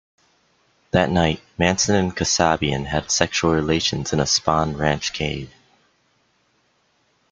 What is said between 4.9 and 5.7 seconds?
cave.